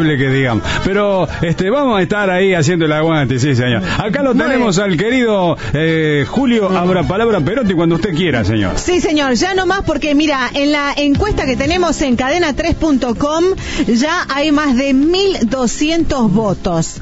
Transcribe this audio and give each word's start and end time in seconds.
que 0.00 0.28
digamos. 0.28 0.64
Pero 0.84 1.28
este 1.42 1.70
vamos 1.70 1.98
a 1.98 2.02
estar 2.02 2.30
ahí 2.30 2.54
haciendo 2.54 2.86
el 2.86 2.92
aguante, 2.92 3.38
sí, 3.38 3.54
señor. 3.54 3.82
Acá 3.98 4.22
lo 4.22 4.34
tenemos 4.34 4.78
al 4.78 4.96
querido 4.96 5.56
eh, 5.74 6.24
Julio 6.28 6.68
Abra 6.76 7.02
Palabra 7.02 7.40
Perotti 7.40 7.74
cuando 7.74 7.96
usted 7.96 8.14
quiera, 8.14 8.44
señor. 8.44 8.78
Sí, 8.78 9.00
señor, 9.00 9.34
ya 9.34 9.54
no 9.54 9.66
más 9.66 9.82
porque 9.82 10.14
mira, 10.14 10.50
en 10.54 10.72
la 10.72 10.92
encuesta 10.96 11.44
que 11.46 11.56
tenemos 11.56 12.00
en 12.02 12.16
cadena3.com 12.16 13.44
ya 13.86 14.26
hay 14.34 14.50
más 14.52 14.76
de 14.76 14.94
1.200 14.94 16.30
votos. 16.30 17.00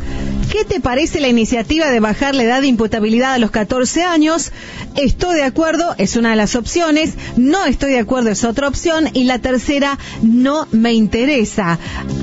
¿Qué 0.50 0.64
te 0.64 0.80
parece 0.80 1.20
la 1.20 1.28
iniciativa 1.28 1.92
de 1.92 2.00
bajar 2.00 2.34
la 2.34 2.42
edad 2.42 2.60
de 2.60 2.66
imputabilidad 2.66 3.34
a 3.34 3.38
los 3.38 3.52
14 3.52 4.02
años? 4.02 4.50
Estoy 4.96 5.36
de 5.36 5.44
acuerdo, 5.44 5.94
es 5.96 6.16
una 6.16 6.30
de 6.30 6.36
las 6.36 6.56
opciones. 6.56 7.14
No 7.36 7.64
estoy 7.66 7.92
de 7.92 8.00
acuerdo, 8.00 8.30
es 8.30 8.42
otra 8.42 8.66
opción. 8.66 9.08
Y 9.14 9.24
la 9.24 9.38
tercera, 9.38 9.96
no 10.22 10.66
me 10.72 10.92
interesa. 10.92 11.78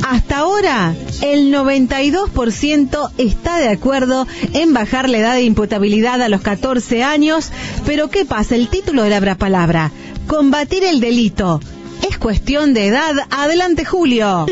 Hasta 0.06 0.40
ahora, 0.40 0.94
el 1.22 1.54
92% 1.54 3.12
está 3.18 3.60
de 3.60 3.70
acuerdo 3.70 4.28
en 4.54 4.74
bajar 4.74 5.08
la 5.08 5.20
edad 5.20 5.36
de 5.36 5.44
imputabilidad 5.44 6.22
a 6.22 6.28
los 6.28 6.42
14 6.42 7.04
años. 7.04 7.52
Pero 7.86 8.10
¿qué 8.10 8.26
pasa? 8.26 8.56
El 8.56 8.68
título 8.68 9.04
de 9.04 9.10
la 9.10 9.36
palabra, 9.36 9.92
combatir 10.28 10.84
el 10.84 11.00
delito 11.00 11.62
es 12.08 12.18
cuestión 12.18 12.74
de 12.74 12.88
edad. 12.88 13.16
Adelante, 13.30 13.86
Julio. 13.86 14.46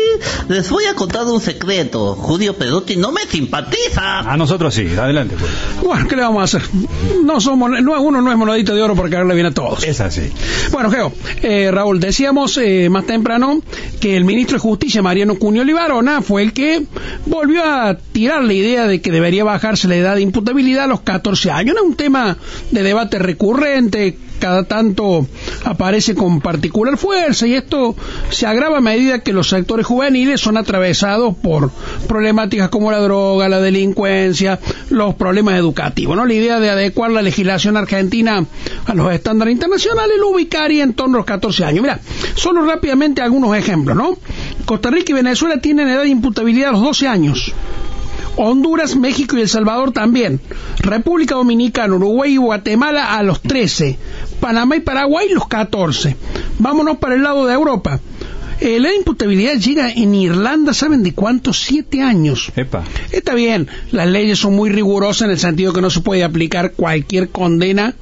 Les 0.48 0.68
voy 0.70 0.84
a 0.84 0.94
contar 0.94 1.24
un 1.26 1.40
secreto. 1.40 2.14
Julio 2.14 2.54
Perotti 2.54 2.96
no 2.96 3.12
me 3.12 3.22
simpatiza. 3.26 4.20
A 4.20 4.36
nosotros 4.36 4.74
sí. 4.74 4.86
Adelante, 4.96 5.36
Julio. 5.36 5.54
Bueno, 5.82 6.08
¿qué 6.08 6.16
le 6.16 6.22
vamos 6.22 6.40
a 6.40 6.44
hacer? 6.44 6.68
No 7.24 7.40
somos, 7.40 7.70
no, 7.82 8.00
uno 8.00 8.22
no 8.22 8.30
es 8.30 8.36
monedito 8.36 8.74
de 8.74 8.82
oro 8.82 8.94
porque 8.94 9.16
le 9.16 9.34
viene 9.34 9.50
a 9.50 9.54
todos. 9.54 9.84
Es 9.84 10.00
así. 10.00 10.30
Bueno, 10.70 10.90
Geo, 10.90 11.12
eh, 11.42 11.70
Raúl, 11.70 12.00
decíamos 12.00 12.58
eh, 12.58 12.88
más 12.90 13.06
temprano 13.06 13.60
que 14.00 14.16
el 14.16 14.24
ministro 14.24 14.56
de 14.56 14.60
Justicia, 14.60 15.02
Mariano 15.02 15.36
Cuño 15.36 15.64
Libarona, 15.64 16.22
fue 16.22 16.42
el 16.42 16.52
que 16.52 16.84
volvió 17.26 17.64
a 17.64 17.96
tirar 17.96 18.42
la 18.44 18.52
idea 18.52 18.86
de 18.86 19.00
que 19.00 19.10
debería 19.10 19.44
bajarse 19.44 19.88
la 19.88 19.96
edad 19.96 20.16
de 20.16 20.22
imputabilidad 20.22 20.84
a 20.84 20.88
los 20.88 21.00
14 21.00 21.50
años. 21.50 21.74
No 21.74 21.82
es 21.82 21.88
un 21.88 21.96
tema 21.96 22.36
de 22.70 22.82
debate 22.82 23.18
recurrente 23.18 24.18
cada 24.42 24.64
tanto 24.64 25.24
aparece 25.64 26.16
con 26.16 26.40
particular 26.40 26.96
fuerza 26.96 27.46
y 27.46 27.54
esto 27.54 27.94
se 28.30 28.44
agrava 28.44 28.78
a 28.78 28.80
medida 28.80 29.20
que 29.20 29.32
los 29.32 29.48
sectores 29.48 29.86
juveniles 29.86 30.40
son 30.40 30.56
atravesados 30.56 31.36
por 31.36 31.70
problemáticas 32.08 32.68
como 32.68 32.90
la 32.90 32.98
droga, 32.98 33.48
la 33.48 33.60
delincuencia, 33.60 34.58
los 34.90 35.14
problemas 35.14 35.54
educativos. 35.54 36.16
¿no? 36.16 36.26
La 36.26 36.34
idea 36.34 36.58
de 36.58 36.70
adecuar 36.70 37.12
la 37.12 37.22
legislación 37.22 37.76
argentina 37.76 38.44
a 38.84 38.94
los 38.94 39.12
estándares 39.12 39.52
internacionales 39.52 40.16
lo 40.18 40.30
ubicaría 40.30 40.82
en 40.82 40.94
torno 40.94 41.18
a 41.18 41.20
los 41.20 41.26
14 41.26 41.64
años. 41.64 41.82
Mira, 41.82 42.00
solo 42.34 42.62
rápidamente 42.62 43.22
algunos 43.22 43.56
ejemplos, 43.56 43.96
¿no? 43.96 44.18
Costa 44.64 44.90
Rica 44.90 45.12
y 45.12 45.14
Venezuela 45.14 45.60
tienen 45.60 45.86
edad 45.86 46.02
de 46.02 46.08
imputabilidad 46.08 46.70
a 46.70 46.72
los 46.72 46.82
12 46.82 47.06
años. 47.06 47.54
Honduras, 48.36 48.96
México 48.96 49.36
y 49.36 49.42
El 49.42 49.48
Salvador 49.48 49.92
también. 49.92 50.40
República 50.78 51.34
Dominicana, 51.34 51.94
Uruguay 51.94 52.34
y 52.34 52.38
Guatemala 52.38 53.16
a 53.16 53.22
los 53.22 53.40
13. 53.40 53.98
Panamá 54.40 54.76
y 54.76 54.80
Paraguay 54.80 55.28
los 55.30 55.46
14. 55.46 56.16
Vámonos 56.58 56.98
para 56.98 57.14
el 57.14 57.22
lado 57.22 57.46
de 57.46 57.54
Europa. 57.54 58.00
Eh, 58.60 58.78
la 58.78 58.94
imputabilidad 58.94 59.56
llega 59.56 59.90
en 59.90 60.14
Irlanda, 60.14 60.72
¿saben 60.72 61.02
de 61.02 61.14
cuántos? 61.14 61.62
Siete 61.62 62.00
años. 62.00 62.52
Está 63.10 63.34
bien, 63.34 63.66
las 63.90 64.06
leyes 64.06 64.38
son 64.38 64.54
muy 64.54 64.70
rigurosas 64.70 65.22
en 65.22 65.32
el 65.32 65.38
sentido 65.40 65.72
que 65.72 65.80
no 65.80 65.90
se 65.90 66.00
puede 66.00 66.22
aplicar 66.22 66.72
cualquier 66.72 67.30
condena 67.30 67.94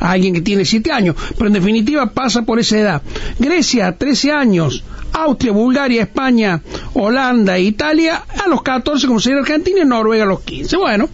a 0.00 0.10
alguien 0.10 0.34
que 0.34 0.40
tiene 0.40 0.64
siete 0.64 0.90
años, 0.90 1.14
pero 1.36 1.46
en 1.46 1.52
definitiva 1.52 2.10
pasa 2.10 2.42
por 2.42 2.58
esa 2.58 2.78
edad. 2.78 3.02
Grecia, 3.38 3.96
13 3.96 4.32
años. 4.32 4.82
Austria, 5.12 5.52
Bulgaria, 5.52 6.02
España, 6.02 6.62
Holanda 6.94 7.56
e 7.56 7.62
Italia 7.62 8.24
a 8.44 8.48
los 8.48 8.62
14, 8.62 9.06
como 9.06 9.20
sería 9.20 9.40
Argentina, 9.40 9.80
y 9.82 9.84
Noruega 9.84 10.24
a 10.24 10.26
los 10.26 10.40
15. 10.40 10.76
Bueno, 10.76 11.08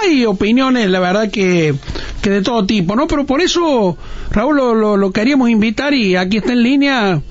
hay 0.00 0.24
opiniones, 0.24 0.90
la 0.90 1.00
verdad, 1.00 1.30
que, 1.30 1.74
que 2.22 2.30
de 2.30 2.42
todo 2.42 2.66
tipo, 2.66 2.96
¿no? 2.96 3.06
Pero 3.06 3.26
por 3.26 3.40
eso, 3.40 3.96
Raúl, 4.30 4.56
lo, 4.56 4.96
lo 4.96 5.10
queríamos 5.12 5.50
invitar 5.50 5.94
y 5.94 6.16
aquí 6.16 6.38
está 6.38 6.52
en 6.52 6.62
línea 6.62 7.22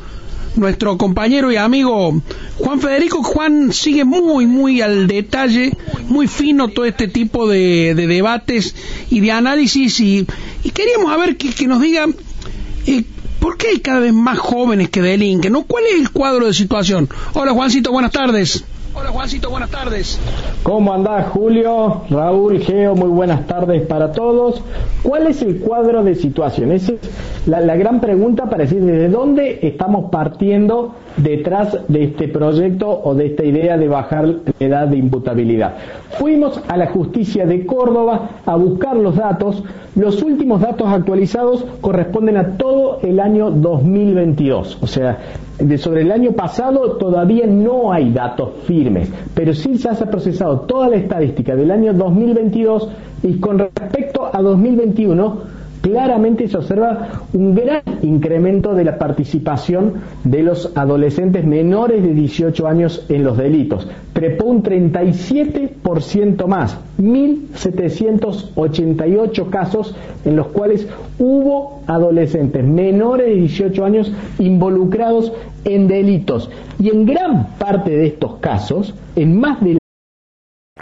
nuestro 0.55 0.97
compañero 0.97 1.51
y 1.51 1.55
amigo 1.55 2.21
Juan 2.57 2.79
Federico. 2.79 3.23
Juan 3.23 3.73
sigue 3.73 4.03
muy, 4.05 4.47
muy 4.47 4.81
al 4.81 5.07
detalle, 5.07 5.73
muy 6.07 6.27
fino 6.27 6.69
todo 6.69 6.85
este 6.85 7.07
tipo 7.07 7.47
de, 7.47 7.93
debates 7.95 8.75
y 9.09 9.19
de 9.19 9.31
análisis 9.31 9.99
y, 9.99 10.27
queríamos 10.73 11.11
a 11.11 11.17
ver 11.17 11.37
que, 11.37 11.51
que 11.51 11.67
nos 11.67 11.81
diga 11.81 12.05
eh, 12.85 13.03
¿Por 13.41 13.57
qué 13.57 13.69
hay 13.69 13.79
cada 13.79 14.01
vez 14.01 14.13
más 14.13 14.37
jóvenes 14.37 14.91
que 14.91 15.01
delinquen? 15.01 15.51
¿no? 15.51 15.63
¿Cuál 15.63 15.85
es 15.85 15.99
el 15.99 16.11
cuadro 16.11 16.45
de 16.45 16.53
situación? 16.53 17.09
Hola 17.33 17.53
Juancito, 17.53 17.91
buenas 17.91 18.11
tardes. 18.11 18.63
Hola 18.93 19.09
Juancito, 19.09 19.49
buenas 19.49 19.71
tardes. 19.71 20.19
¿Cómo 20.61 20.93
andás 20.93 21.29
Julio? 21.29 22.03
Raúl, 22.11 22.59
Geo, 22.59 22.93
muy 22.93 23.09
buenas 23.09 23.47
tardes 23.47 23.87
para 23.87 24.11
todos. 24.11 24.61
¿Cuál 25.01 25.25
es 25.25 25.41
el 25.41 25.59
cuadro 25.59 26.03
de 26.03 26.13
situación? 26.13 26.71
Esa 26.71 26.91
es 26.91 26.99
la, 27.47 27.61
la 27.61 27.75
gran 27.75 27.99
pregunta 27.99 28.45
para 28.45 28.65
decir 28.65 28.83
desde 28.83 29.09
dónde 29.09 29.57
estamos 29.63 30.11
partiendo 30.11 30.93
detrás 31.17 31.77
de 31.87 32.03
este 32.03 32.27
proyecto 32.27 33.01
o 33.03 33.13
de 33.15 33.27
esta 33.27 33.43
idea 33.43 33.77
de 33.77 33.87
bajar 33.87 34.27
la 34.27 34.53
edad 34.59 34.87
de 34.87 34.97
imputabilidad. 34.97 35.75
Fuimos 36.17 36.61
a 36.67 36.77
la 36.77 36.87
justicia 36.87 37.45
de 37.45 37.65
Córdoba 37.65 38.29
a 38.45 38.55
buscar 38.55 38.95
los 38.95 39.15
datos. 39.15 39.63
Los 39.95 40.21
últimos 40.23 40.61
datos 40.61 40.87
actualizados 40.87 41.65
corresponden 41.81 42.37
a 42.37 42.57
todo 42.57 42.99
el 43.01 43.19
año 43.19 43.51
2022. 43.51 44.79
O 44.81 44.87
sea, 44.87 45.17
de 45.59 45.77
sobre 45.77 46.01
el 46.01 46.11
año 46.11 46.31
pasado 46.31 46.93
todavía 46.93 47.45
no 47.45 47.91
hay 47.91 48.11
datos 48.11 48.51
firmes, 48.65 49.11
pero 49.33 49.53
sí 49.53 49.77
se 49.77 49.89
ha 49.89 49.95
procesado 49.95 50.61
toda 50.61 50.89
la 50.89 50.95
estadística 50.95 51.55
del 51.55 51.71
año 51.71 51.93
2022 51.93 52.89
y 53.23 53.39
con 53.39 53.59
respecto 53.59 54.29
a 54.31 54.41
2021 54.41 55.60
claramente 55.81 56.47
se 56.47 56.57
observa 56.57 57.23
un 57.33 57.55
gran 57.55 57.81
incremento 58.01 58.73
de 58.73 58.85
la 58.85 58.97
participación 58.97 59.95
de 60.23 60.43
los 60.43 60.71
adolescentes 60.75 61.45
menores 61.45 62.01
de 62.03 62.13
18 62.13 62.67
años 62.67 63.05
en 63.09 63.23
los 63.23 63.35
delitos. 63.37 63.87
Trepó 64.13 64.45
un 64.45 64.63
37% 64.63 66.47
más, 66.47 66.77
1.788 66.99 69.49
casos 69.49 69.95
en 70.23 70.35
los 70.35 70.45
cuales 70.47 70.87
hubo 71.17 71.81
adolescentes 71.87 72.63
menores 72.63 73.25
de 73.27 73.35
18 73.35 73.83
años 73.83 74.13
involucrados 74.39 75.33
en 75.65 75.87
delitos. 75.87 76.51
Y 76.79 76.89
en 76.89 77.05
gran 77.05 77.47
parte 77.57 77.91
de 77.91 78.07
estos 78.07 78.35
casos, 78.35 78.93
en 79.15 79.39
más 79.39 79.61
de 79.61 79.77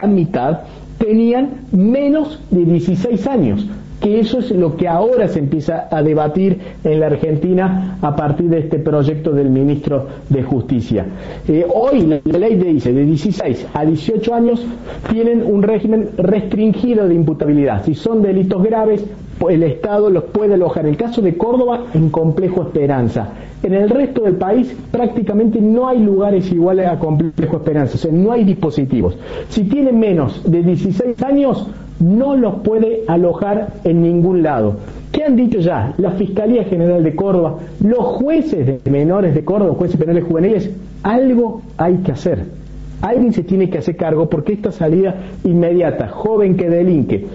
la 0.01 0.07
mitad, 0.07 0.61
tenían 0.97 1.67
menos 1.71 2.39
de 2.51 2.65
16 2.65 3.27
años 3.27 3.65
que 3.99 4.19
eso 4.19 4.39
es 4.39 4.51
lo 4.51 4.75
que 4.77 4.87
ahora 4.87 5.27
se 5.27 5.39
empieza 5.39 5.87
a 5.91 6.01
debatir 6.01 6.59
en 6.83 6.99
la 6.99 7.07
Argentina 7.07 7.97
a 8.01 8.15
partir 8.15 8.49
de 8.49 8.59
este 8.59 8.79
proyecto 8.79 9.31
del 9.31 9.49
ministro 9.49 10.07
de 10.29 10.43
Justicia. 10.43 11.05
Eh, 11.47 11.65
hoy 11.73 12.21
la 12.23 12.37
ley 12.37 12.55
dice 12.55 12.93
de 12.93 13.05
16 13.05 13.67
a 13.73 13.85
18 13.85 14.33
años 14.33 14.65
tienen 15.11 15.43
un 15.45 15.63
régimen 15.63 16.09
restringido 16.17 17.07
de 17.07 17.15
imputabilidad. 17.15 17.83
Si 17.85 17.95
son 17.95 18.21
delitos 18.21 18.63
graves, 18.63 19.03
el 19.47 19.63
Estado 19.63 20.09
los 20.09 20.25
puede 20.25 20.55
alojar. 20.55 20.85
En 20.85 20.91
el 20.91 20.97
caso 20.97 21.21
de 21.21 21.37
Córdoba, 21.37 21.85
en 21.93 22.09
Complejo 22.09 22.63
Esperanza. 22.63 23.29
En 23.61 23.73
el 23.73 23.89
resto 23.89 24.21
del 24.21 24.35
país 24.35 24.73
prácticamente 24.89 25.59
no 25.59 25.87
hay 25.87 25.99
lugares 25.99 26.49
iguales 26.51 26.87
a 26.87 26.97
Complejo 26.97 27.57
Esperanza, 27.57 27.95
o 27.95 27.97
sea, 27.97 28.11
no 28.11 28.31
hay 28.31 28.45
dispositivos. 28.45 29.17
Si 29.49 29.65
tienen 29.65 29.99
menos 29.99 30.49
de 30.49 30.63
16 30.63 31.21
años, 31.23 31.67
no 31.99 32.35
los 32.35 32.61
puede 32.61 33.03
alojar 33.07 33.73
en 33.83 34.01
ningún 34.01 34.43
lado. 34.43 34.77
¿Qué 35.11 35.23
han 35.23 35.35
dicho 35.35 35.59
ya? 35.59 35.93
La 35.97 36.11
Fiscalía 36.11 36.63
General 36.63 37.03
de 37.03 37.15
Córdoba, 37.15 37.57
los 37.83 37.99
jueces 37.99 38.83
de 38.83 38.91
menores 38.91 39.33
de 39.33 39.43
Córdoba, 39.43 39.75
jueces 39.77 39.99
penales 39.99 40.23
juveniles, 40.23 40.69
algo 41.03 41.61
hay 41.77 41.97
que 41.97 42.11
hacer. 42.11 42.59
Alguien 43.01 43.31
se 43.31 43.43
tiene 43.43 43.69
que 43.69 43.77
hacer 43.77 43.95
cargo 43.95 44.29
porque 44.29 44.53
esta 44.53 44.71
salida 44.71 45.15
inmediata, 45.45 46.09
joven 46.09 46.57
que 46.57 46.69
delinque, 46.69 47.27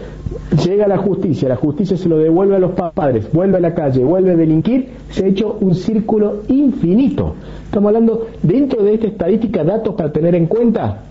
llega 0.62 0.85
a 0.85 0.89
la 0.89 0.99
justicia, 0.99 1.49
la 1.49 1.56
justicia 1.56 1.97
se 1.97 2.09
lo 2.09 2.19
devuelve 2.19 2.56
a 2.56 2.59
los 2.59 2.73
padres, 2.73 3.33
vuelve 3.33 3.56
a 3.56 3.61
la 3.61 3.75
calle, 3.75 4.05
vuelve 4.05 4.33
a 4.33 4.37
delinquir, 4.37 4.89
se 5.09 5.25
ha 5.25 5.29
hecho 5.29 5.56
un 5.61 5.75
círculo 5.75 6.43
infinito. 6.49 7.35
Estamos 7.65 7.89
hablando 7.89 8.27
dentro 8.43 8.83
de 8.83 8.94
esta 8.94 9.06
estadística, 9.06 9.65
datos 9.65 9.94
para 9.94 10.12
tener 10.12 10.35
en 10.35 10.47
cuenta, 10.47 11.03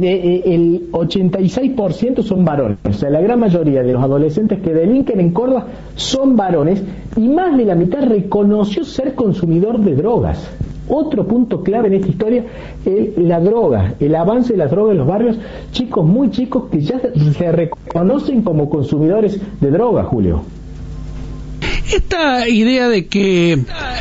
eh, 0.00 0.42
el 0.46 0.90
86% 0.92 2.22
son 2.22 2.44
varones. 2.44 2.78
O 2.88 2.92
sea, 2.92 3.10
la 3.10 3.20
gran 3.20 3.40
mayoría 3.40 3.82
de 3.82 3.92
los 3.92 4.02
adolescentes 4.02 4.60
que 4.60 4.72
delinquen 4.72 5.20
en 5.20 5.32
Córdoba 5.32 5.66
son 5.96 6.36
varones 6.36 6.82
y 7.16 7.28
más 7.28 7.56
de 7.56 7.64
la 7.64 7.74
mitad 7.74 8.02
reconoció 8.06 8.84
ser 8.84 9.14
consumidor 9.14 9.80
de 9.80 9.94
drogas. 9.94 10.50
Otro 10.88 11.26
punto 11.26 11.62
clave 11.62 11.88
en 11.88 11.94
esta 11.94 12.08
historia 12.08 12.44
es 12.84 13.18
la 13.18 13.40
droga, 13.40 13.94
el 14.00 14.14
avance 14.14 14.54
de 14.54 14.58
la 14.58 14.68
droga 14.68 14.92
en 14.92 14.98
los 14.98 15.06
barrios, 15.06 15.38
chicos 15.70 16.04
muy 16.06 16.30
chicos 16.30 16.64
que 16.70 16.80
ya 16.80 16.98
se 17.36 17.52
reconocen 17.52 18.42
como 18.42 18.70
consumidores 18.70 19.38
de 19.60 19.70
droga, 19.70 20.04
Julio. 20.04 20.40
Esta 21.92 22.48
idea 22.48 22.88
de 22.88 23.06
que 23.06 23.58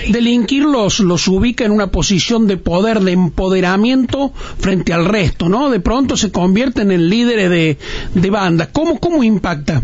delinquir 0.10 0.64
los, 0.64 1.00
ubica 1.28 1.64
en 1.64 1.72
una 1.72 1.88
posición 1.88 2.46
de 2.48 2.58
poder, 2.58 3.00
de 3.00 3.14
empoderamiento 3.14 4.34
frente 4.60 4.94
al 4.94 5.06
resto, 5.06 5.48
¿no? 5.48 5.70
De 5.70 5.80
pronto 5.80 6.18
se 6.18 6.32
convierten 6.32 6.92
en 6.92 7.10
líderes 7.10 7.50
de, 7.50 7.78
de 8.14 8.30
banda. 8.30 8.70
¿Cómo, 8.72 9.00
¿Cómo 9.00 9.24
impacta? 9.24 9.82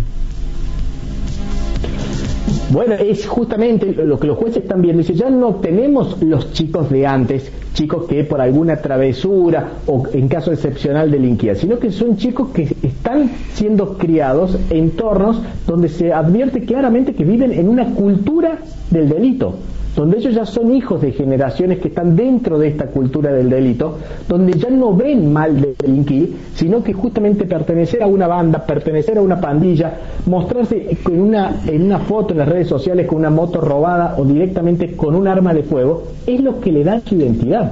Bueno, 2.74 2.96
es 2.96 3.28
justamente 3.28 3.94
lo 3.94 4.20
que 4.20 4.26
los 4.26 4.36
jueces 4.36 4.64
están 4.64 4.82
viendo. 4.82 5.04
Dice, 5.04 5.14
ya 5.14 5.30
no 5.30 5.58
tenemos 5.58 6.20
los 6.24 6.54
chicos 6.54 6.90
de 6.90 7.06
antes, 7.06 7.52
chicos 7.76 8.08
que 8.08 8.24
por 8.24 8.42
alguna 8.42 8.78
travesura 8.78 9.74
o 9.86 10.08
en 10.12 10.28
caso 10.28 10.52
excepcional 10.52 11.12
delinquían, 11.12 11.56
sino 11.56 11.78
que 11.78 11.92
son 11.92 12.18
chicos 12.18 12.50
que 12.50 12.64
están 12.82 13.30
siendo 13.54 13.96
criados 14.00 14.58
en 14.72 14.86
entornos 14.86 15.40
donde 15.68 15.88
se 15.88 16.12
advierte 16.14 16.66
claramente 16.66 17.14
que 17.14 17.24
viven 17.24 17.52
en 17.52 17.70
una 17.70 17.94
cultura 17.94 18.58
del 18.90 19.08
delito 19.08 19.56
donde 19.96 20.18
ellos 20.18 20.34
ya 20.34 20.46
son 20.46 20.74
hijos 20.74 21.02
de 21.02 21.12
generaciones 21.12 21.80
que 21.80 21.90
están 21.90 22.16
dentro 22.16 22.58
de 22.58 22.70
esta 22.70 22.88
cultura 22.88 23.32
del 23.32 23.50
delito, 23.50 23.98
donde 24.28 24.54
ya 24.54 24.70
no 24.70 24.96
ven 24.96 25.32
mal 25.32 25.60
de 25.60 25.76
delinquir, 25.78 26.36
sino 26.56 26.84
que 26.84 26.94
justamente 26.94 27.46
pertenecer 27.46 28.02
a 28.02 28.08
una 28.08 28.28
banda, 28.28 28.66
pertenecer 28.66 29.18
a 29.18 29.22
una 29.22 29.40
pandilla, 29.40 29.94
mostrarse 30.26 30.98
en 31.10 31.22
una, 31.22 31.62
en 31.68 31.84
una 31.84 32.00
foto 32.00 32.34
en 32.34 32.40
las 32.40 32.48
redes 32.48 32.68
sociales 32.68 33.08
con 33.08 33.20
una 33.20 33.30
moto 33.30 33.62
robada 33.62 34.16
o 34.18 34.26
directamente 34.26 34.96
con 34.96 35.16
un 35.16 35.28
arma 35.28 35.54
de 35.54 35.64
fuego, 35.64 36.04
es 36.26 36.42
lo 36.42 36.60
que 36.60 36.72
le 36.72 36.84
da 36.84 37.00
su 37.02 37.16
identidad. 37.16 37.72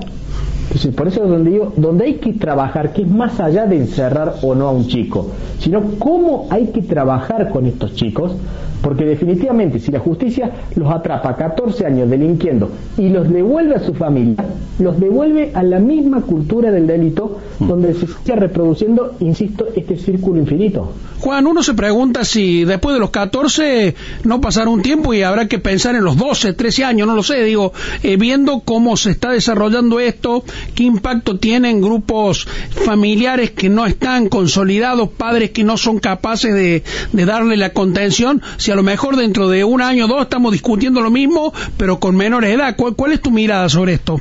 Por 0.95 1.07
eso 1.07 1.23
es 1.23 1.29
donde 1.29 1.51
digo, 1.51 1.73
donde 1.75 2.05
hay 2.05 2.13
que 2.15 2.33
trabajar, 2.33 2.93
que 2.93 3.01
es 3.01 3.07
más 3.09 3.39
allá 3.39 3.65
de 3.65 3.77
encerrar 3.77 4.35
o 4.41 4.55
no 4.55 4.67
a 4.67 4.71
un 4.71 4.87
chico, 4.87 5.31
sino 5.59 5.81
cómo 5.99 6.47
hay 6.49 6.67
que 6.67 6.81
trabajar 6.81 7.49
con 7.49 7.65
estos 7.65 7.93
chicos 7.93 8.35
porque 8.81 9.05
definitivamente 9.05 9.79
si 9.79 9.91
la 9.91 9.99
justicia 9.99 10.51
los 10.75 10.91
atrapa 10.91 11.35
14 11.35 11.85
años 11.85 12.09
delinquiendo 12.09 12.71
y 12.97 13.09
los 13.09 13.29
devuelve 13.31 13.75
a 13.75 13.85
su 13.85 13.93
familia, 13.93 14.43
los 14.79 14.99
devuelve 14.99 15.51
a 15.53 15.63
la 15.63 15.79
misma 15.79 16.21
cultura 16.21 16.71
del 16.71 16.87
delito 16.87 17.39
mm. 17.59 17.67
donde 17.67 17.93
se 17.93 18.07
sigue 18.07 18.35
reproduciendo, 18.35 19.15
insisto, 19.19 19.67
este 19.75 19.97
círculo 19.97 20.39
infinito. 20.39 20.91
Juan, 21.19 21.45
uno 21.45 21.61
se 21.61 21.75
pregunta 21.75 22.25
si 22.25 22.65
después 22.65 22.95
de 22.95 22.99
los 22.99 23.11
14 23.11 23.93
no 24.23 24.41
pasará 24.41 24.69
un 24.71 24.81
tiempo 24.81 25.13
y 25.13 25.21
habrá 25.21 25.47
que 25.47 25.59
pensar 25.59 25.93
en 25.95 26.03
los 26.03 26.17
12, 26.17 26.53
13 26.53 26.83
años, 26.83 27.07
no 27.07 27.15
lo 27.15 27.21
sé, 27.21 27.43
digo, 27.43 27.73
eh, 28.01 28.17
viendo 28.17 28.61
cómo 28.61 28.97
se 28.97 29.11
está 29.11 29.29
desarrollando 29.29 29.99
esto, 29.99 30.43
qué 30.75 30.83
impacto 30.83 31.37
tienen 31.37 31.81
grupos 31.81 32.47
familiares 32.85 33.51
que 33.51 33.69
no 33.69 33.85
están 33.85 34.29
consolidados, 34.29 35.09
padres 35.09 35.51
que 35.51 35.63
no 35.63 35.77
son 35.77 35.99
capaces 35.99 36.53
de, 36.53 36.83
darle 37.25 37.57
la 37.57 37.71
contención, 37.73 38.41
si 38.57 38.71
a 38.71 38.75
lo 38.75 38.83
mejor 38.83 39.15
dentro 39.15 39.49
de 39.49 39.63
un 39.63 39.81
año 39.81 40.05
o 40.05 40.07
dos 40.07 40.23
estamos 40.23 40.51
discutiendo 40.51 41.01
lo 41.01 41.11
mismo, 41.11 41.53
pero 41.77 41.99
con 41.99 42.15
menor 42.15 42.45
edad. 42.45 42.75
¿Cuál, 42.75 43.11
es 43.11 43.21
tu 43.21 43.31
mirada 43.31 43.69
sobre 43.69 43.93
esto? 43.93 44.19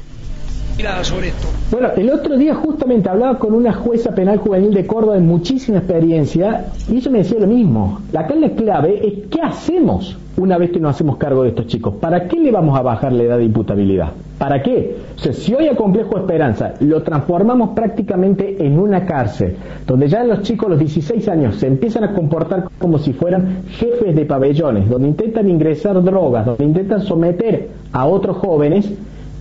Sobre 1.02 1.28
esto. 1.28 1.48
Bueno, 1.70 1.88
el 1.94 2.10
otro 2.10 2.36
día 2.36 2.54
justamente 2.54 3.08
hablaba 3.08 3.38
con 3.38 3.54
una 3.54 3.72
jueza 3.72 4.14
penal 4.14 4.38
juvenil 4.38 4.72
de 4.72 4.86
Córdoba 4.86 5.14
de 5.14 5.20
muchísima 5.20 5.78
experiencia 5.78 6.66
y 6.88 6.96
ella 6.96 7.10
me 7.10 7.18
decía 7.18 7.38
lo 7.38 7.46
mismo. 7.46 8.00
La 8.12 8.26
clave 8.26 9.06
es 9.06 9.28
qué 9.30 9.42
hacemos 9.42 10.16
una 10.36 10.56
vez 10.56 10.70
que 10.70 10.80
nos 10.80 10.94
hacemos 10.94 11.18
cargo 11.18 11.42
de 11.42 11.50
estos 11.50 11.66
chicos. 11.66 11.94
¿Para 12.00 12.26
qué 12.26 12.38
le 12.38 12.50
vamos 12.50 12.78
a 12.78 12.82
bajar 12.82 13.12
la 13.12 13.24
edad 13.24 13.36
de 13.36 13.44
imputabilidad? 13.44 14.12
¿Para 14.38 14.62
qué? 14.62 14.96
O 15.16 15.18
sea, 15.18 15.34
si 15.34 15.54
hoy 15.54 15.68
a 15.68 15.76
Complejo 15.76 16.16
Esperanza 16.16 16.72
lo 16.80 17.02
transformamos 17.02 17.70
prácticamente 17.70 18.64
en 18.64 18.78
una 18.78 19.04
cárcel, 19.04 19.56
donde 19.86 20.08
ya 20.08 20.24
los 20.24 20.40
chicos 20.42 20.66
a 20.66 20.70
los 20.70 20.78
16 20.78 21.28
años 21.28 21.56
se 21.56 21.66
empiezan 21.66 22.04
a 22.04 22.14
comportar 22.14 22.68
como 22.78 22.98
si 22.98 23.12
fueran 23.12 23.64
jefes 23.68 24.16
de 24.16 24.24
pabellones, 24.24 24.88
donde 24.88 25.08
intentan 25.08 25.46
ingresar 25.46 26.02
drogas, 26.02 26.46
donde 26.46 26.64
intentan 26.64 27.02
someter 27.02 27.68
a 27.92 28.06
otros 28.06 28.38
jóvenes, 28.38 28.90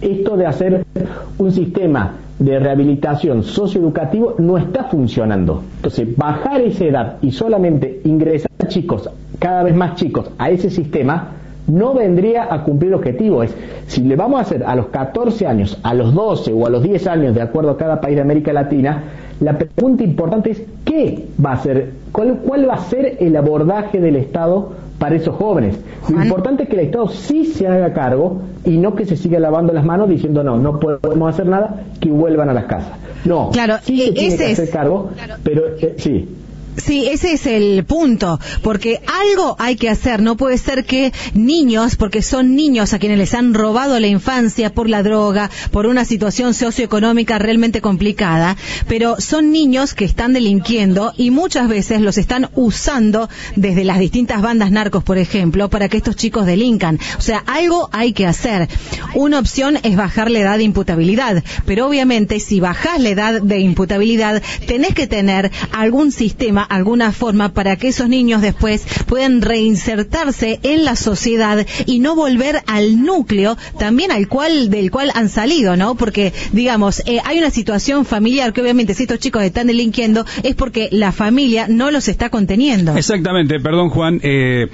esto 0.01 0.37
de 0.37 0.45
hacer 0.45 0.85
un 1.37 1.51
sistema 1.51 2.15
de 2.39 2.57
rehabilitación 2.57 3.43
socioeducativo 3.43 4.35
no 4.37 4.57
está 4.57 4.85
funcionando. 4.85 5.63
Entonces, 5.77 6.15
bajar 6.15 6.61
esa 6.61 6.85
edad 6.85 7.17
y 7.21 7.31
solamente 7.31 8.01
ingresar 8.05 8.49
chicos, 8.67 9.09
cada 9.39 9.63
vez 9.63 9.75
más 9.75 9.95
chicos, 9.95 10.31
a 10.37 10.49
ese 10.49 10.69
sistema, 10.69 11.31
no 11.67 11.93
vendría 11.93 12.53
a 12.53 12.63
cumplir 12.63 12.89
el 12.89 12.95
objetivo. 12.95 13.43
Si 13.87 14.01
le 14.01 14.15
vamos 14.15 14.39
a 14.39 14.41
hacer 14.41 14.63
a 14.63 14.75
los 14.75 14.87
14 14.87 15.45
años, 15.45 15.77
a 15.83 15.93
los 15.93 16.13
12 16.13 16.53
o 16.53 16.65
a 16.65 16.69
los 16.69 16.81
10 16.81 17.07
años, 17.07 17.35
de 17.35 17.41
acuerdo 17.41 17.71
a 17.71 17.77
cada 17.77 18.01
país 18.01 18.15
de 18.15 18.21
América 18.21 18.53
Latina, 18.53 19.03
la 19.39 19.57
pregunta 19.57 20.03
importante 20.03 20.51
es, 20.51 20.63
¿qué 20.83 21.27
va 21.43 21.53
a 21.53 21.57
ser? 21.57 21.91
¿Cuál, 22.11 22.39
cuál 22.45 22.67
va 22.67 22.75
a 22.75 22.79
ser 22.79 23.17
el 23.19 23.35
abordaje 23.35 23.99
del 23.99 24.15
Estado 24.15 24.73
para 24.99 25.15
esos 25.15 25.35
jóvenes. 25.35 25.77
Lo 26.09 26.21
importante 26.21 26.63
es 26.63 26.69
que 26.69 26.75
el 26.75 26.85
Estado 26.85 27.07
sí 27.07 27.45
se 27.45 27.67
haga 27.67 27.93
cargo 27.93 28.41
y 28.65 28.77
no 28.77 28.95
que 28.95 29.05
se 29.05 29.15
siga 29.15 29.39
lavando 29.39 29.73
las 29.73 29.85
manos 29.85 30.09
diciendo 30.09 30.43
no, 30.43 30.57
no 30.57 30.79
podemos 30.79 31.33
hacer 31.33 31.47
nada, 31.47 31.83
que 31.99 32.11
vuelvan 32.11 32.49
a 32.49 32.53
las 32.53 32.65
casas. 32.65 32.91
No, 33.25 33.49
claro, 33.51 33.75
sí 33.81 33.97
se 33.97 34.09
e- 34.09 34.13
tiene 34.13 34.37
que 34.37 34.45
hacer 34.51 34.69
cargo, 34.69 35.09
pero 35.43 35.63
eh, 35.79 35.95
sí. 35.97 36.27
Sí, 36.77 37.07
ese 37.07 37.33
es 37.33 37.45
el 37.45 37.83
punto, 37.83 38.39
porque 38.61 39.01
algo 39.07 39.55
hay 39.59 39.75
que 39.75 39.89
hacer. 39.89 40.21
No 40.21 40.37
puede 40.37 40.57
ser 40.57 40.85
que 40.85 41.11
niños, 41.33 41.95
porque 41.95 42.21
son 42.21 42.55
niños 42.55 42.93
a 42.93 42.99
quienes 42.99 43.17
les 43.17 43.33
han 43.33 43.53
robado 43.53 43.99
la 43.99 44.07
infancia 44.07 44.73
por 44.73 44.89
la 44.89 45.03
droga, 45.03 45.49
por 45.71 45.87
una 45.87 46.05
situación 46.05 46.53
socioeconómica 46.53 47.37
realmente 47.37 47.81
complicada, 47.81 48.55
pero 48.87 49.19
son 49.19 49.51
niños 49.51 49.93
que 49.93 50.05
están 50.05 50.33
delinquiendo 50.33 51.13
y 51.17 51.31
muchas 51.31 51.67
veces 51.67 52.01
los 52.01 52.17
están 52.17 52.49
usando 52.55 53.29
desde 53.55 53.83
las 53.83 53.99
distintas 53.99 54.41
bandas 54.41 54.71
narcos, 54.71 55.03
por 55.03 55.17
ejemplo, 55.17 55.69
para 55.69 55.89
que 55.89 55.97
estos 55.97 56.15
chicos 56.15 56.45
delincan. 56.45 56.99
O 57.17 57.21
sea, 57.21 57.43
algo 57.45 57.89
hay 57.91 58.13
que 58.13 58.25
hacer. 58.25 58.69
Una 59.15 59.39
opción 59.39 59.77
es 59.83 59.95
bajar 59.95 60.31
la 60.31 60.39
edad 60.39 60.57
de 60.57 60.63
imputabilidad, 60.63 61.43
pero 61.65 61.87
obviamente 61.87 62.39
si 62.39 62.59
bajás 62.59 62.99
la 62.99 63.09
edad 63.09 63.41
de 63.41 63.59
imputabilidad, 63.59 64.41
tenés 64.65 64.93
que 64.93 65.07
tener 65.07 65.51
algún 65.71 66.11
sistema 66.11 66.58
alguna 66.63 67.11
forma 67.11 67.49
para 67.49 67.75
que 67.75 67.89
esos 67.89 68.09
niños 68.09 68.41
después 68.41 68.85
puedan 69.07 69.41
reinsertarse 69.41 70.59
en 70.63 70.85
la 70.85 70.95
sociedad 70.95 71.65
y 71.85 71.99
no 71.99 72.15
volver 72.15 72.61
al 72.67 73.01
núcleo 73.03 73.57
también 73.77 74.11
al 74.11 74.27
cual 74.27 74.69
del 74.69 74.91
cual 74.91 75.11
han 75.15 75.29
salido, 75.29 75.75
¿no? 75.75 75.95
Porque 75.95 76.33
digamos, 76.51 77.01
eh, 77.05 77.19
hay 77.25 77.37
una 77.39 77.51
situación 77.51 78.05
familiar 78.05 78.53
que 78.53 78.61
obviamente 78.61 78.93
si 78.93 79.03
estos 79.03 79.19
chicos 79.19 79.43
están 79.43 79.67
delinquiendo 79.67 80.25
es 80.43 80.55
porque 80.55 80.89
la 80.91 81.11
familia 81.11 81.67
no 81.67 81.91
los 81.91 82.07
está 82.07 82.29
conteniendo. 82.29 82.95
Exactamente, 82.95 83.59
perdón 83.59 83.89
Juan, 83.89 84.19
eh, 84.23 84.67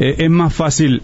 eh, 0.00 0.14
es 0.18 0.30
más 0.30 0.54
fácil 0.54 1.02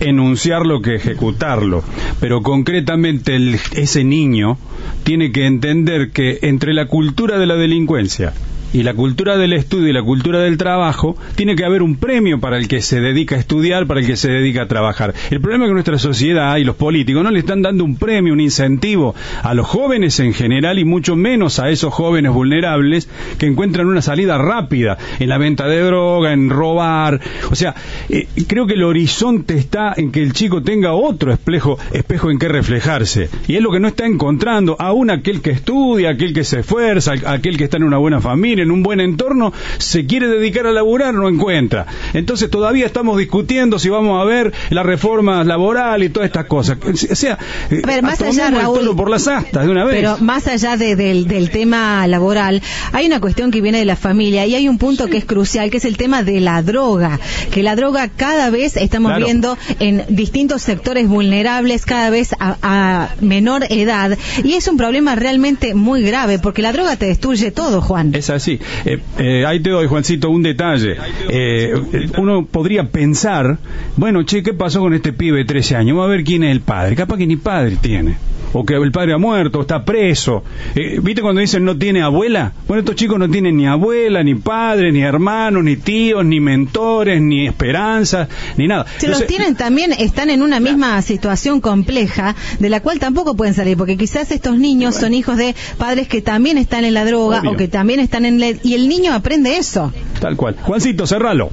enunciarlo 0.00 0.82
que 0.82 0.96
ejecutarlo, 0.96 1.82
pero 2.20 2.42
concretamente 2.42 3.36
ese 3.72 4.04
niño 4.04 4.58
tiene 5.04 5.32
que 5.32 5.46
entender 5.46 6.10
que 6.10 6.38
entre 6.42 6.74
la 6.74 6.86
cultura 6.86 7.38
de 7.38 7.46
la 7.46 7.56
delincuencia 7.56 8.32
y 8.76 8.82
la 8.82 8.92
cultura 8.92 9.38
del 9.38 9.54
estudio 9.54 9.88
y 9.88 9.92
la 9.94 10.02
cultura 10.02 10.40
del 10.40 10.58
trabajo, 10.58 11.16
tiene 11.34 11.56
que 11.56 11.64
haber 11.64 11.82
un 11.82 11.96
premio 11.96 12.40
para 12.40 12.58
el 12.58 12.68
que 12.68 12.82
se 12.82 13.00
dedica 13.00 13.34
a 13.34 13.38
estudiar, 13.38 13.86
para 13.86 14.00
el 14.00 14.06
que 14.06 14.16
se 14.16 14.30
dedica 14.30 14.62
a 14.62 14.68
trabajar. 14.68 15.14
El 15.30 15.40
problema 15.40 15.64
es 15.64 15.70
que 15.70 15.74
nuestra 15.74 15.98
sociedad 15.98 16.58
y 16.58 16.64
los 16.64 16.76
políticos 16.76 17.24
no 17.24 17.30
le 17.30 17.38
están 17.38 17.62
dando 17.62 17.84
un 17.84 17.96
premio, 17.96 18.34
un 18.34 18.40
incentivo 18.40 19.14
a 19.42 19.54
los 19.54 19.66
jóvenes 19.66 20.20
en 20.20 20.34
general 20.34 20.78
y 20.78 20.84
mucho 20.84 21.16
menos 21.16 21.58
a 21.58 21.70
esos 21.70 21.94
jóvenes 21.94 22.34
vulnerables 22.34 23.08
que 23.38 23.46
encuentran 23.46 23.86
una 23.86 24.02
salida 24.02 24.36
rápida 24.36 24.98
en 25.20 25.30
la 25.30 25.38
venta 25.38 25.66
de 25.66 25.80
droga, 25.80 26.34
en 26.34 26.50
robar. 26.50 27.18
O 27.50 27.54
sea, 27.54 27.74
eh, 28.10 28.28
creo 28.46 28.66
que 28.66 28.74
el 28.74 28.82
horizonte 28.82 29.56
está 29.56 29.94
en 29.96 30.12
que 30.12 30.22
el 30.22 30.34
chico 30.34 30.62
tenga 30.62 30.92
otro 30.92 31.32
espejo, 31.32 31.78
espejo 31.94 32.30
en 32.30 32.38
que 32.38 32.48
reflejarse. 32.48 33.30
Y 33.48 33.56
es 33.56 33.62
lo 33.62 33.72
que 33.72 33.80
no 33.80 33.88
está 33.88 34.04
encontrando 34.04 34.76
aún 34.78 35.10
aquel 35.10 35.40
que 35.40 35.52
estudia, 35.52 36.10
aquel 36.10 36.34
que 36.34 36.44
se 36.44 36.60
esfuerza, 36.60 37.14
aquel 37.24 37.56
que 37.56 37.64
está 37.64 37.78
en 37.78 37.84
una 37.84 37.96
buena 37.96 38.20
familia 38.20 38.65
en 38.66 38.72
un 38.72 38.82
buen 38.82 39.00
entorno, 39.00 39.52
se 39.78 40.06
quiere 40.06 40.28
dedicar 40.28 40.66
a 40.66 40.72
laburar, 40.72 41.14
no 41.14 41.28
encuentra. 41.28 41.86
Entonces 42.12 42.50
todavía 42.50 42.86
estamos 42.86 43.16
discutiendo 43.16 43.78
si 43.78 43.88
vamos 43.88 44.20
a 44.20 44.24
ver 44.24 44.52
la 44.70 44.82
reforma 44.82 45.42
laboral 45.44 46.02
y 46.02 46.10
todas 46.10 46.26
estas 46.26 46.46
cosas. 46.46 46.78
O 46.84 47.14
sea, 47.14 47.38
eh, 47.70 47.80
a 47.82 47.86
ver, 47.86 48.02
más 48.02 48.20
allá, 48.20 48.50
por 48.96 49.08
las 49.08 49.28
astas 49.28 49.64
de 49.64 49.70
una 49.70 49.84
vez. 49.84 49.96
Pero 49.96 50.18
más 50.18 50.46
allá 50.46 50.76
del, 50.76 51.50
tema 51.50 52.06
laboral, 52.06 52.62
hay 52.92 53.06
una 53.06 53.20
cuestión 53.20 53.50
que 53.50 53.60
viene 53.60 53.78
de 53.78 53.84
la 53.84 53.96
familia 53.96 54.46
y 54.46 54.54
hay 54.54 54.68
un 54.68 54.78
punto 54.78 55.06
que 55.06 55.16
es 55.16 55.24
crucial, 55.24 55.70
que 55.70 55.78
es 55.78 55.84
el 55.84 55.96
tema 55.96 56.22
de 56.22 56.40
la 56.40 56.62
droga. 56.62 57.20
Que 57.50 57.62
la 57.62 57.76
droga 57.76 58.08
cada 58.08 58.50
vez 58.50 58.76
estamos 58.76 59.16
viendo 59.16 59.56
en 59.78 60.04
distintos 60.08 60.62
sectores 60.62 61.08
vulnerables, 61.08 61.86
cada 61.86 62.10
vez 62.10 62.34
a, 62.38 63.10
menor 63.20 63.64
edad. 63.70 64.18
Y 64.42 64.54
es 64.54 64.68
un 64.68 64.76
problema 64.76 65.14
realmente 65.14 65.74
muy 65.74 66.02
grave, 66.02 66.38
porque 66.38 66.62
la 66.62 66.72
droga 66.72 66.96
te 66.96 67.06
destruye 67.06 67.50
todo, 67.50 67.80
Juan. 67.80 68.14
Es 68.14 68.30
así. 68.46 68.60
Eh, 68.84 68.98
eh, 69.18 69.46
ahí 69.46 69.60
te 69.60 69.70
doy, 69.70 69.86
Juancito, 69.86 70.30
un 70.30 70.42
detalle. 70.42 70.96
Eh, 71.28 71.74
uno 72.18 72.46
podría 72.46 72.84
pensar, 72.84 73.58
bueno, 73.96 74.22
che, 74.24 74.42
¿qué 74.42 74.54
pasó 74.54 74.80
con 74.80 74.94
este 74.94 75.12
pibe 75.12 75.38
de 75.38 75.44
13 75.44 75.76
años? 75.76 75.96
Vamos 75.96 76.08
a 76.08 76.16
ver 76.16 76.24
quién 76.24 76.44
es 76.44 76.52
el 76.52 76.60
padre. 76.60 76.96
Capaz 76.96 77.16
que 77.16 77.26
ni 77.26 77.36
padre 77.36 77.76
tiene. 77.80 78.16
O 78.52 78.64
que 78.64 78.74
el 78.74 78.92
padre 78.92 79.14
ha 79.14 79.18
muerto, 79.18 79.58
o 79.58 79.62
está 79.62 79.84
preso. 79.84 80.42
Eh, 80.74 80.98
¿Viste 81.02 81.22
cuando 81.22 81.40
dicen 81.40 81.64
no 81.64 81.76
tiene 81.76 82.02
abuela? 82.02 82.52
Bueno, 82.66 82.80
estos 82.80 82.96
chicos 82.96 83.18
no 83.18 83.28
tienen 83.28 83.56
ni 83.56 83.66
abuela, 83.66 84.22
ni 84.22 84.34
padre, 84.34 84.92
ni 84.92 85.02
hermanos, 85.02 85.62
ni 85.64 85.76
tíos, 85.76 86.24
ni 86.24 86.40
mentores, 86.40 87.20
ni 87.20 87.46
esperanzas, 87.46 88.28
ni 88.56 88.66
nada. 88.66 88.86
Si 88.98 89.06
los 89.06 89.26
tienen 89.26 89.56
también, 89.56 89.92
están 89.92 90.30
en 90.30 90.42
una 90.42 90.60
misma 90.60 91.00
situación 91.02 91.60
compleja, 91.60 92.34
de 92.58 92.68
la 92.68 92.80
cual 92.80 92.98
tampoco 92.98 93.34
pueden 93.34 93.54
salir, 93.54 93.76
porque 93.76 93.96
quizás 93.96 94.30
estos 94.30 94.58
niños 94.58 94.94
son 94.94 95.14
hijos 95.14 95.36
de 95.36 95.54
padres 95.78 96.08
que 96.08 96.22
también 96.22 96.58
están 96.58 96.84
en 96.84 96.94
la 96.94 97.04
droga 97.04 97.40
Obvio. 97.40 97.52
o 97.52 97.56
que 97.56 97.68
también 97.68 98.00
están 98.00 98.24
en 98.24 98.40
la... 98.40 98.48
Y 98.62 98.74
el 98.74 98.88
niño 98.88 99.12
aprende 99.12 99.56
eso. 99.56 99.92
Tal 100.20 100.36
cual. 100.36 100.56
Juancito, 100.62 101.06
cerralo. 101.06 101.50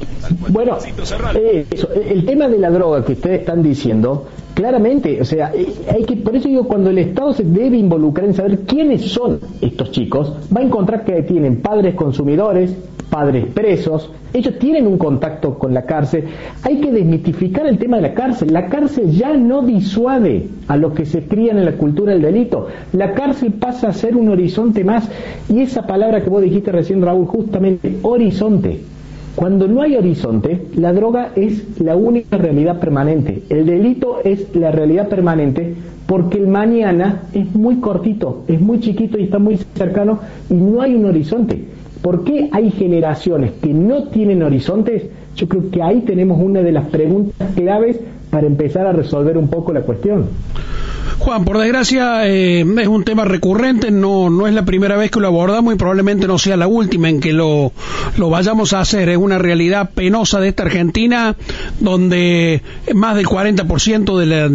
Bueno, 0.50 0.78
eh, 1.36 1.66
eso, 1.72 1.90
el 1.94 2.26
tema 2.26 2.48
de 2.48 2.60
la 2.60 2.70
droga 2.70 3.06
que 3.06 3.14
ustedes 3.14 3.42
están 3.42 3.64
diciendo, 3.64 4.30
claramente, 4.54 5.22
o 5.22 5.26
sea, 5.26 5.52
eh, 5.54 5.68
hay 5.92 6.04
que, 6.04 6.16
por 6.18 6.36
eso 6.36 6.48
digo, 6.48 6.68
cuando 6.68 6.90
el 6.90 6.98
Estado 6.98 7.34
se 7.34 7.44
debe 7.44 7.78
involucrar 7.78 8.28
en 8.28 8.34
saber 8.34 8.60
quiénes 8.60 9.12
son 9.12 9.40
estos 9.62 9.92
chicos, 9.92 10.34
va 10.56 10.62
a 10.62 10.64
encontrar 10.64 11.04
que 11.06 11.22
tienen 11.24 11.62
padres 11.62 11.96
consumidores, 11.96 12.76
padres 13.10 13.46
presos, 13.54 14.10
ellos 14.34 14.58
tienen 14.58 14.88
un 14.88 14.98
contacto 14.98 15.60
con 15.60 15.74
la 15.74 15.84
cárcel. 15.84 16.26
Hay 16.64 16.80
que 16.82 16.92
desmitificar 16.92 17.68
el 17.68 17.78
tema 17.78 17.98
de 17.98 18.02
la 18.02 18.14
cárcel. 18.16 18.52
La 18.52 18.68
cárcel 18.68 19.12
ya 19.12 19.38
no 19.38 19.62
disuade 19.62 20.48
a 20.68 20.76
los 20.76 20.94
que 20.94 21.06
se 21.06 21.28
crían 21.28 21.60
en 21.60 21.66
la 21.66 21.74
cultura 21.74 22.14
del 22.14 22.24
delito. 22.24 22.68
La 22.94 23.14
cárcel 23.14 23.54
pasa 23.54 23.90
a 23.90 23.94
ser 23.94 24.16
un 24.18 24.30
horizonte 24.30 24.84
más. 24.84 25.08
Y 25.50 25.62
esa 25.62 25.86
palabra 25.86 26.24
que 26.24 26.32
vos 26.32 26.42
dijiste 26.42 26.72
recién, 26.72 27.04
Raúl, 27.04 27.28
justamente, 27.28 28.00
horizonte. 28.02 28.82
Cuando 29.36 29.68
no 29.68 29.82
hay 29.82 29.96
horizonte, 29.96 30.68
la 30.76 30.94
droga 30.94 31.32
es 31.36 31.80
la 31.82 31.96
única 31.96 32.38
realidad 32.38 32.80
permanente. 32.80 33.42
El 33.50 33.66
delito 33.66 34.20
es 34.24 34.56
la 34.56 34.72
realidad 34.72 35.10
permanente 35.10 35.74
porque 36.06 36.38
el 36.38 36.48
mañana 36.48 37.24
es 37.34 37.54
muy 37.56 37.78
cortito, 37.78 38.44
es 38.48 38.62
muy 38.62 38.80
chiquito 38.80 39.18
y 39.18 39.24
está 39.24 39.40
muy 39.40 39.58
cercano 39.76 40.20
y 40.50 40.54
no 40.54 40.82
hay 40.82 40.94
un 40.94 41.06
horizonte. 41.06 41.66
¿Por 42.04 42.24
qué 42.24 42.50
hay 42.52 42.70
generaciones 42.70 43.54
que 43.62 43.74
no 43.74 44.04
tienen 44.10 44.44
horizontes? 44.44 45.06
Yo 45.36 45.48
creo 45.48 45.72
que 45.72 45.82
ahí 45.82 46.02
tenemos 46.02 46.40
una 46.40 46.62
de 46.62 46.72
las 46.72 46.86
preguntas 46.90 47.50
claves 47.56 48.00
para 48.30 48.46
empezar 48.46 48.86
a 48.86 48.92
resolver 48.92 49.38
un 49.38 49.48
poco 49.48 49.74
la 49.74 49.82
cuestión. 49.82 50.26
Juan, 51.24 51.46
por 51.46 51.58
desgracia 51.58 52.28
eh, 52.28 52.66
es 52.82 52.88
un 52.90 53.06
tema 53.06 53.24
recurrente, 53.24 53.92
no, 53.92 54.30
no 54.30 54.46
es 54.46 54.54
la 54.54 54.66
primera 54.66 54.98
vez 54.98 55.10
que 55.10 55.22
lo 55.22 55.28
abordamos 55.28 55.74
y 55.74 55.78
probablemente 55.78 56.28
no 56.28 56.38
sea 56.38 56.58
la 56.58 56.68
última 56.68 57.08
en 57.08 57.22
que 57.22 57.32
lo, 57.32 57.72
lo 58.18 58.30
vayamos 58.30 58.74
a 58.74 58.82
hacer. 58.82 59.08
Es 59.08 59.16
una 59.16 59.38
realidad 59.38 59.92
penosa 59.96 60.42
de 60.42 60.50
esta 60.50 60.64
Argentina 60.64 61.38
donde 61.80 62.62
más 62.94 63.16
del 63.16 63.26
40% 63.26 64.18
de, 64.18 64.26
la, 64.26 64.50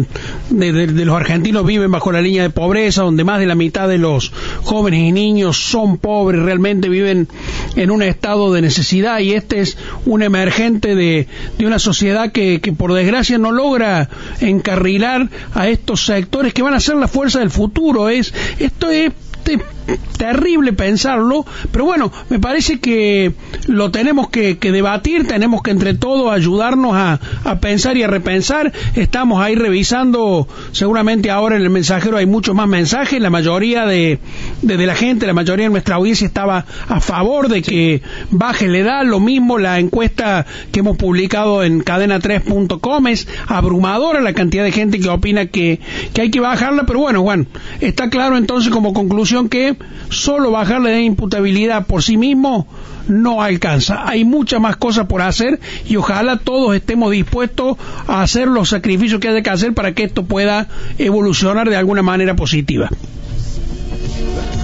de, 0.49 1.05
los 1.05 1.15
argentinos 1.15 1.65
viven 1.65 1.91
bajo 1.91 2.11
la 2.11 2.21
línea 2.21 2.43
de 2.43 2.49
pobreza, 2.49 3.03
donde 3.03 3.23
más 3.23 3.39
de 3.39 3.45
la 3.45 3.55
mitad 3.55 3.87
de 3.87 3.97
los 3.97 4.31
jóvenes 4.63 5.01
y 5.01 5.11
niños 5.11 5.57
son 5.57 5.97
pobres, 5.97 6.41
realmente 6.41 6.89
viven 6.89 7.27
en 7.75 7.91
un 7.91 8.01
estado 8.01 8.53
de 8.53 8.61
necesidad 8.61 9.19
y 9.19 9.33
este 9.33 9.59
es 9.61 9.77
un 10.05 10.23
emergente 10.23 10.95
de, 10.95 11.27
de 11.57 11.65
una 11.65 11.79
sociedad 11.79 12.31
que, 12.31 12.61
que 12.61 12.73
por 12.73 12.93
desgracia 12.93 13.37
no 13.37 13.51
logra 13.51 14.09
encarrilar 14.41 15.29
a 15.53 15.67
estos 15.69 16.05
sectores 16.05 16.53
que 16.53 16.61
van 16.61 16.73
a 16.73 16.79
ser 16.79 16.95
la 16.95 17.07
fuerza 17.07 17.39
del 17.39 17.49
futuro. 17.49 18.09
Es, 18.09 18.33
esto 18.59 18.89
es 18.89 19.11
te- 19.57 19.97
terrible 20.17 20.73
pensarlo, 20.73 21.45
pero 21.71 21.85
bueno, 21.85 22.11
me 22.29 22.39
parece 22.39 22.79
que 22.79 23.33
lo 23.67 23.89
tenemos 23.89 24.29
que, 24.29 24.55
debatir, 24.55 25.27
tenemos 25.27 25.63
que 25.63 25.71
entre 25.71 25.93
todos 25.93 26.31
ayudarnos 26.31 26.91
a, 26.93 27.19
pensar 27.61 27.97
y 27.97 28.03
a 28.03 28.07
repensar. 28.07 28.71
Estamos 28.95 29.41
ahí 29.41 29.55
revisando, 29.55 30.47
seguramente 30.73 31.31
ahora 31.31 31.55
en 31.55 31.63
el 31.63 31.69
mensajero 31.69 32.17
hay 32.17 32.25
muchos 32.25 32.53
más 32.53 32.67
mensajes, 32.67 33.19
la 33.21 33.29
mayoría 33.29 33.85
de 33.85 34.19
la 34.61 34.95
gente, 34.95 35.25
la 35.25 35.33
mayoría 35.33 35.65
de 35.65 35.71
nuestra 35.71 35.95
audiencia 35.95 36.27
estaba 36.27 36.65
a 36.87 36.99
favor 36.99 37.47
de 37.47 37.61
que 37.61 38.01
baje 38.29 38.67
la 38.67 38.77
edad, 38.79 39.05
lo 39.05 39.19
mismo 39.19 39.57
la 39.57 39.79
encuesta 39.79 40.45
que 40.71 40.81
hemos 40.81 40.97
publicado 40.97 41.63
en 41.63 41.83
cadena3.com 41.83 43.07
es 43.07 43.27
abrumadora 43.47 44.21
la 44.21 44.33
cantidad 44.33 44.63
de 44.63 44.71
gente 44.71 44.99
que 44.99 45.09
opina 45.09 45.47
que, 45.47 45.79
que 46.13 46.21
hay 46.21 46.29
que 46.31 46.39
bajarla, 46.39 46.85
pero 46.85 46.99
bueno, 46.99 47.21
Juan, 47.23 47.47
está 47.79 48.09
claro 48.09 48.37
entonces 48.37 48.71
como 48.71 48.93
conclusión 48.93 49.38
que 49.47 49.77
solo 50.09 50.51
bajar 50.51 50.81
la 50.81 50.99
imputabilidad 50.99 51.85
por 51.85 52.03
sí 52.03 52.17
mismo 52.17 52.67
no 53.07 53.41
alcanza. 53.41 54.07
Hay 54.07 54.25
muchas 54.25 54.59
más 54.59 54.77
cosas 54.77 55.07
por 55.07 55.21
hacer 55.21 55.59
y 55.87 55.95
ojalá 55.95 56.37
todos 56.37 56.75
estemos 56.75 57.11
dispuestos 57.11 57.77
a 58.07 58.21
hacer 58.21 58.47
los 58.47 58.69
sacrificios 58.69 59.19
que 59.19 59.29
haya 59.29 59.41
que 59.41 59.49
hacer 59.49 59.73
para 59.73 59.93
que 59.93 60.03
esto 60.03 60.23
pueda 60.23 60.67
evolucionar 60.97 61.69
de 61.69 61.75
alguna 61.75 62.01
manera 62.01 62.35
positiva. 62.35 62.89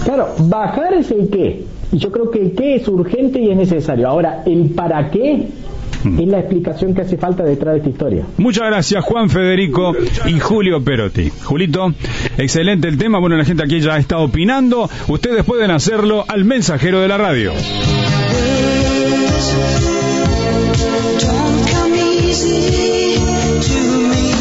Claro, 0.03 0.35
bajar 0.37 0.93
es 0.93 1.09
el 1.11 1.29
qué. 1.29 1.63
Y 1.91 1.97
yo 1.97 2.11
creo 2.11 2.29
que 2.29 2.41
el 2.41 2.51
qué 2.53 2.75
es 2.75 2.87
urgente 2.87 3.39
y 3.39 3.49
es 3.49 3.57
necesario. 3.57 4.07
Ahora, 4.07 4.43
el 4.45 4.69
para 4.71 5.09
qué 5.09 5.47
es 6.19 6.27
la 6.27 6.39
explicación 6.39 6.93
que 6.93 7.01
hace 7.01 7.17
falta 7.17 7.43
detrás 7.43 7.73
de 7.73 7.77
esta 7.79 7.89
historia. 7.89 8.25
Muchas 8.37 8.67
gracias 8.67 9.03
Juan 9.03 9.29
Federico 9.29 9.93
y 10.25 10.39
Julio 10.39 10.83
Perotti. 10.83 11.31
Julito, 11.43 11.93
excelente 12.37 12.87
el 12.87 12.97
tema. 12.97 13.19
Bueno, 13.19 13.35
la 13.35 13.45
gente 13.45 13.63
aquí 13.63 13.79
ya 13.79 13.97
está 13.97 14.17
opinando. 14.17 14.89
Ustedes 15.07 15.43
pueden 15.43 15.71
hacerlo 15.71 16.25
al 16.27 16.45
mensajero 16.45 17.01
de 17.01 17.07
la 17.07 17.17
radio. 17.17 17.53